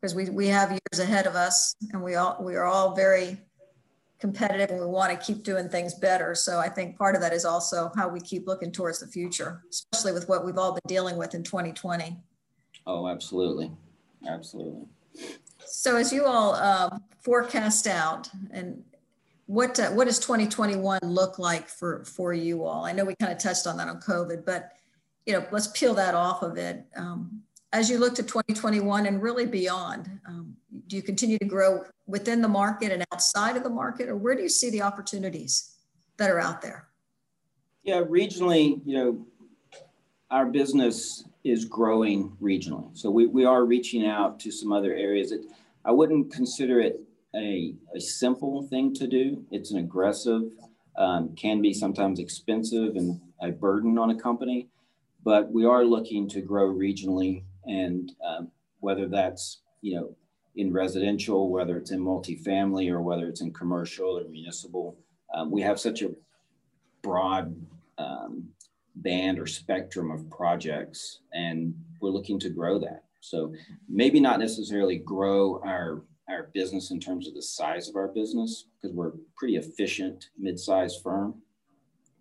because 0.00 0.14
we, 0.14 0.30
we 0.30 0.46
have 0.46 0.70
years 0.70 1.00
ahead 1.00 1.26
of 1.26 1.34
us 1.34 1.74
and 1.92 2.02
we 2.02 2.14
all 2.14 2.36
we 2.40 2.54
are 2.54 2.66
all 2.66 2.94
very 2.94 3.38
competitive 4.18 4.70
and 4.70 4.80
we 4.80 4.86
want 4.86 5.12
to 5.12 5.26
keep 5.26 5.42
doing 5.42 5.68
things 5.68 5.94
better. 5.94 6.34
So 6.34 6.58
I 6.58 6.68
think 6.68 6.96
part 6.96 7.14
of 7.14 7.20
that 7.20 7.32
is 7.32 7.44
also 7.44 7.90
how 7.94 8.08
we 8.08 8.20
keep 8.20 8.46
looking 8.46 8.72
towards 8.72 9.00
the 9.00 9.06
future, 9.06 9.62
especially 9.70 10.12
with 10.12 10.28
what 10.28 10.44
we've 10.44 10.58
all 10.58 10.72
been 10.72 10.82
dealing 10.86 11.16
with 11.16 11.34
in 11.34 11.42
2020. 11.42 12.16
Oh, 12.86 13.08
absolutely. 13.08 13.70
Absolutely. 14.26 14.86
So 15.66 15.96
as 15.96 16.12
you 16.12 16.24
all 16.24 16.54
uh, 16.54 16.98
forecast 17.22 17.86
out 17.86 18.28
and 18.50 18.82
what 19.46 19.78
uh, 19.78 19.90
what 19.90 20.06
does 20.06 20.18
2021 20.18 20.98
look 21.04 21.38
like 21.38 21.68
for 21.68 22.04
for 22.04 22.32
you 22.32 22.64
all? 22.64 22.84
I 22.84 22.92
know 22.92 23.04
we 23.04 23.14
kind 23.14 23.32
of 23.32 23.38
touched 23.38 23.66
on 23.66 23.76
that 23.76 23.88
on 23.88 24.00
COVID, 24.00 24.44
but 24.44 24.72
you 25.24 25.32
know, 25.32 25.46
let's 25.50 25.68
peel 25.68 25.94
that 25.94 26.14
off 26.14 26.42
of 26.42 26.56
it. 26.56 26.84
Um, 26.96 27.42
as 27.72 27.90
you 27.90 27.98
look 27.98 28.14
to 28.14 28.22
2021 28.22 29.06
and 29.06 29.22
really 29.22 29.46
beyond, 29.46 30.08
um, 30.26 30.56
do 30.86 30.96
you 30.96 31.02
continue 31.02 31.38
to 31.38 31.44
grow 31.44 31.84
within 32.06 32.40
the 32.40 32.48
market 32.48 32.92
and 32.92 33.04
outside 33.12 33.56
of 33.56 33.64
the 33.64 33.70
market, 33.70 34.08
or 34.08 34.16
where 34.16 34.34
do 34.34 34.42
you 34.42 34.48
see 34.48 34.70
the 34.70 34.82
opportunities 34.82 35.76
that 36.16 36.30
are 36.30 36.40
out 36.40 36.62
there? 36.62 36.88
Yeah, 37.82 38.02
regionally, 38.02 38.80
you 38.84 38.96
know, 38.96 39.26
our 40.30 40.46
business 40.46 41.24
is 41.44 41.64
growing 41.64 42.36
regionally. 42.42 42.96
So 42.96 43.10
we, 43.10 43.26
we 43.26 43.44
are 43.44 43.64
reaching 43.64 44.06
out 44.06 44.40
to 44.40 44.50
some 44.50 44.72
other 44.72 44.92
areas. 44.94 45.32
I 45.84 45.92
wouldn't 45.92 46.32
consider 46.32 46.80
it 46.80 47.00
a, 47.34 47.74
a 47.94 48.00
simple 48.00 48.62
thing 48.62 48.94
to 48.94 49.06
do. 49.06 49.44
It's 49.50 49.70
an 49.70 49.78
aggressive, 49.78 50.42
um, 50.98 51.34
can 51.36 51.60
be 51.60 51.72
sometimes 51.72 52.18
expensive 52.18 52.96
and 52.96 53.20
a 53.40 53.50
burden 53.50 53.98
on 53.98 54.10
a 54.10 54.18
company, 54.18 54.68
but 55.22 55.52
we 55.52 55.64
are 55.64 55.84
looking 55.84 56.28
to 56.30 56.40
grow 56.40 56.68
regionally 56.72 57.44
and 57.66 58.12
um, 58.26 58.50
whether 58.80 59.06
that's, 59.06 59.60
you 59.82 59.94
know, 59.94 60.16
in 60.56 60.72
residential, 60.72 61.50
whether 61.50 61.76
it's 61.76 61.90
in 61.90 62.00
multifamily 62.00 62.90
or 62.90 63.02
whether 63.02 63.28
it's 63.28 63.42
in 63.42 63.52
commercial 63.52 64.18
or 64.18 64.24
municipal. 64.24 64.96
Um, 65.34 65.50
we 65.50 65.60
have 65.62 65.78
such 65.78 66.02
a 66.02 66.10
broad 67.02 67.54
um, 67.98 68.48
band 68.96 69.38
or 69.38 69.46
spectrum 69.46 70.10
of 70.10 70.28
projects, 70.30 71.20
and 71.32 71.74
we're 72.00 72.10
looking 72.10 72.38
to 72.40 72.48
grow 72.48 72.78
that. 72.78 73.04
So 73.20 73.52
maybe 73.88 74.20
not 74.20 74.38
necessarily 74.38 74.98
grow 74.98 75.60
our 75.64 76.02
our 76.28 76.50
business 76.54 76.90
in 76.90 76.98
terms 76.98 77.28
of 77.28 77.34
the 77.34 77.42
size 77.42 77.88
of 77.88 77.94
our 77.94 78.08
business 78.08 78.66
because 78.82 78.94
we're 78.96 79.12
pretty 79.36 79.56
efficient 79.56 80.30
mid-sized 80.36 81.00
firm, 81.00 81.36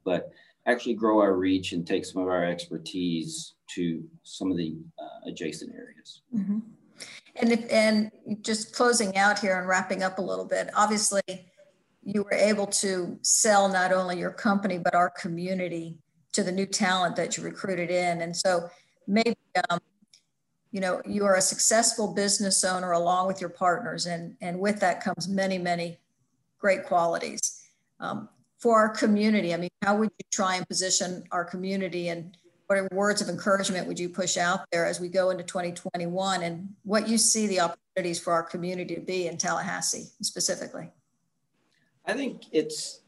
but 0.03 0.31
actually 0.67 0.93
grow 0.93 1.19
our 1.19 1.33
reach 1.33 1.71
and 1.71 1.87
take 1.87 2.05
some 2.05 2.21
of 2.21 2.27
our 2.27 2.45
expertise 2.45 3.55
to 3.67 4.03
some 4.21 4.51
of 4.51 4.57
the 4.57 4.77
uh, 4.99 5.29
adjacent 5.29 5.73
areas. 5.73 6.21
Mm-hmm. 6.35 6.59
And 7.35 7.51
if, 7.51 7.65
and 7.71 8.11
just 8.41 8.73
closing 8.73 9.17
out 9.17 9.39
here 9.39 9.59
and 9.59 9.67
wrapping 9.67 10.03
up 10.03 10.19
a 10.19 10.21
little 10.21 10.45
bit, 10.45 10.69
obviously 10.75 11.21
you 12.03 12.23
were 12.23 12.33
able 12.33 12.67
to 12.67 13.17
sell 13.23 13.67
not 13.67 13.91
only 13.91 14.17
your 14.17 14.31
company 14.31 14.77
but 14.77 14.95
our 14.95 15.09
community 15.09 15.97
to 16.33 16.43
the 16.43 16.51
new 16.51 16.65
talent 16.65 17.15
that 17.15 17.35
you 17.35 17.43
recruited 17.43 17.89
in. 17.89 18.21
And 18.21 18.35
so 18.35 18.69
maybe 19.07 19.35
um, 19.69 19.79
you 20.71 20.81
know 20.81 21.01
you 21.05 21.25
are 21.25 21.35
a 21.35 21.41
successful 21.41 22.13
business 22.13 22.63
owner 22.63 22.91
along 22.91 23.27
with 23.27 23.39
your 23.39 23.49
partners, 23.49 24.05
and 24.05 24.35
and 24.41 24.59
with 24.59 24.79
that 24.81 25.01
comes 25.01 25.27
many 25.27 25.57
many 25.57 25.97
great 26.59 26.83
qualities. 26.83 27.61
Um, 27.99 28.29
for 28.59 28.77
our 28.77 28.89
community, 28.89 29.53
I 29.53 29.57
mean, 29.57 29.69
how 29.83 29.95
would 29.97 30.09
you 30.17 30.25
try 30.31 30.55
and 30.55 30.67
position 30.67 31.23
our 31.31 31.45
community 31.45 32.09
and 32.09 32.35
what 32.67 32.91
words 32.91 33.21
of 33.21 33.29
encouragement 33.29 33.87
would 33.87 33.99
you 33.99 34.09
push 34.09 34.37
out 34.37 34.65
there 34.71 34.85
as 34.85 34.99
we 34.99 35.07
go 35.07 35.29
into 35.29 35.43
2021 35.43 36.43
and 36.43 36.69
what 36.83 37.07
you 37.07 37.17
see 37.17 37.47
the 37.47 37.59
opportunities 37.59 38.19
for 38.19 38.33
our 38.33 38.43
community 38.43 38.95
to 38.95 39.01
be 39.01 39.27
in 39.27 39.37
Tallahassee 39.37 40.07
specifically? 40.21 40.89
I 42.05 42.13
think 42.13 42.43
it's 42.51 43.01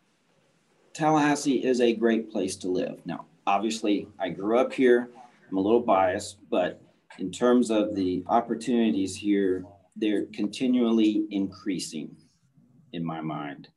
Tallahassee 0.94 1.64
is 1.64 1.82
a 1.82 1.94
great 1.94 2.32
place 2.32 2.56
to 2.58 2.68
live. 2.68 3.00
Now, 3.06 3.26
obviously, 3.46 4.08
I 4.20 4.30
grew 4.30 4.58
up 4.58 4.74
here. 4.74 5.10
I'm 5.50 5.58
a 5.58 5.62
little 5.62 5.80
biased, 5.80 6.38
but 6.50 6.82
in 7.20 7.32
terms 7.32 7.72
of 7.72 7.96
the 7.96 8.24
opportunities 8.28 9.16
here, 9.16 9.66
they're 9.96 10.26
continually 10.28 11.26
increasing 11.32 12.16
in 12.94 13.04
my 13.04 13.22
mind. 13.22 13.70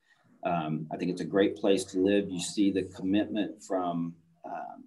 Um, 0.44 0.86
I 0.90 0.96
think 0.96 1.10
it's 1.10 1.20
a 1.20 1.26
great 1.26 1.56
place 1.56 1.84
to 1.84 1.98
live. 1.98 2.30
You 2.30 2.40
see 2.40 2.70
the 2.70 2.84
commitment 2.84 3.62
from 3.62 4.14
um, 4.44 4.84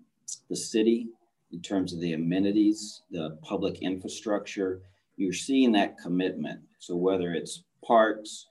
the 0.49 0.55
city 0.55 1.07
in 1.51 1.61
terms 1.61 1.93
of 1.93 1.99
the 1.99 2.13
amenities, 2.13 3.03
the 3.11 3.37
public 3.43 3.81
infrastructure. 3.81 4.81
You're 5.17 5.33
seeing 5.33 5.71
that 5.73 5.97
commitment. 5.97 6.61
So 6.79 6.95
whether 6.95 7.33
it's 7.33 7.63
parks, 7.85 8.47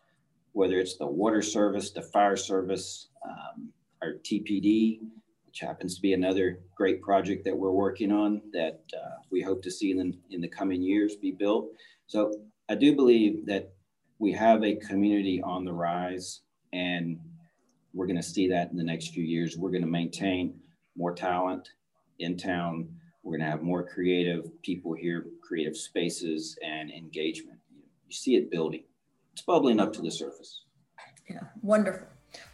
whether 0.53 0.79
it's 0.79 0.97
the 0.97 1.07
water 1.07 1.43
service, 1.43 1.91
the 1.91 2.03
fire 2.03 2.37
service, 2.37 3.09
um, 3.25 3.73
our 4.03 4.15
TPD, 4.25 5.01
which 5.47 5.61
happens 5.61 5.97
to 5.97 6.01
be 6.01 6.15
another 6.15 6.61
great 6.77 7.03
project 7.03 7.45
that 7.45 7.57
we're 7.57 7.73
working 7.73 8.13
on 8.13 8.41
that 8.53 8.81
uh, 8.97 9.17
we 9.31 9.43
hope 9.43 9.63
to 9.63 9.71
see 9.71 9.91
in 9.91 10.17
in 10.31 10.41
the 10.41 10.49
coming 10.49 10.81
years 10.81 11.17
be 11.17 11.33
built. 11.33 11.69
So 12.07 12.33
I 12.69 12.75
do 12.75 12.95
believe 12.95 13.45
that 13.47 13.73
we 14.19 14.33
have 14.33 14.63
a 14.63 14.77
community 14.77 15.43
on 15.43 15.65
the 15.65 15.73
rise 15.73 16.41
and 16.73 17.19
we're 17.93 18.07
going 18.07 18.17
to 18.17 18.23
see 18.23 18.49
that 18.49 18.71
in 18.71 18.77
the 18.77 18.85
next 18.85 19.09
few 19.09 19.25
years. 19.25 19.59
We're 19.59 19.71
going 19.71 19.83
to 19.83 19.89
maintain 19.89 20.55
more 20.97 21.15
talent 21.15 21.69
in 22.19 22.37
town. 22.37 22.89
We're 23.23 23.39
going 23.39 23.47
to 23.47 23.51
have 23.51 23.63
more 23.63 23.87
creative 23.87 24.51
people 24.63 24.95
here, 24.95 25.27
creative 25.47 25.77
spaces 25.77 26.59
and 26.65 26.91
engagement. 26.91 27.59
You 28.09 28.15
see 28.15 28.37
it 28.37 28.51
building. 28.51 28.85
It's 29.33 29.43
bubbling 29.43 29.81
up 29.81 29.93
to 29.95 30.03
the 30.03 30.11
surface. 30.11 30.63
Yeah, 31.29 31.41
wonderful. 31.63 32.07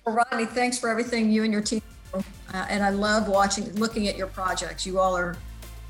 Well, 0.04 0.14
Rodney, 0.16 0.44
thanks 0.44 0.78
for 0.78 0.88
everything 0.88 1.30
you 1.30 1.44
and 1.44 1.52
your 1.52 1.62
team. 1.62 1.82
Uh, 2.14 2.20
and 2.52 2.82
I 2.82 2.90
love 2.90 3.28
watching, 3.28 3.72
looking 3.74 4.08
at 4.08 4.16
your 4.16 4.26
projects. 4.26 4.86
You 4.86 4.98
all 4.98 5.16
are 5.16 5.36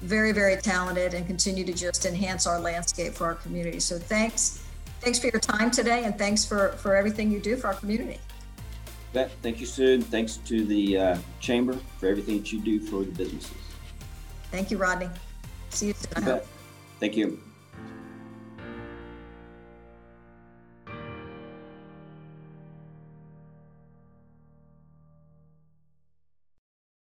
very, 0.01 0.33
very 0.33 0.57
talented 0.57 1.15
and 1.15 1.27
continue 1.27 1.65
to 1.65 1.73
just 1.73 2.07
enhance 2.07 2.47
our 2.47 2.61
landscape 2.61 3.13
for 3.15 3.27
our 3.27 3.35
community. 3.35 3.81
So 3.81 3.99
thanks. 3.99 4.65
Thanks 5.01 5.19
for 5.19 5.29
your 5.29 5.41
time 5.41 5.71
today 5.71 6.05
and 6.05 6.17
thanks 6.19 6.45
for, 6.45 6.71
for 6.73 6.97
everything 6.97 7.31
you 7.31 7.41
do 7.41 7.57
for 7.57 7.69
our 7.69 7.75
community. 7.75 8.19
Thank 9.43 9.61
you, 9.61 9.67
Sue. 9.67 10.01
Thanks 10.01 10.37
to 10.47 10.65
the 10.65 10.99
uh, 10.99 11.19
Chamber 11.41 11.79
for 11.99 12.07
everything 12.07 12.39
that 12.39 12.53
you 12.53 12.61
do 12.61 12.81
for 12.81 13.01
the 13.05 13.13
businesses. 13.13 13.53
Thank 14.51 14.71
you, 14.71 14.79
Rodney. 14.79 15.09
See 15.71 15.89
you 15.89 15.95
soon. 15.95 16.41
Thank 17.01 17.17
you. 17.17 17.41